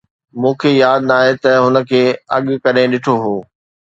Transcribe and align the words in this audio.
مون 0.39 0.53
کي 0.61 0.69
ياد 0.81 1.01
ناهي 1.09 1.33
ته 1.43 1.51
هن 1.63 1.75
کي 1.89 2.01
اڳ 2.35 2.45
ڪڏهن 2.63 2.89
ڏٺو 2.93 3.15
هو 3.23 3.35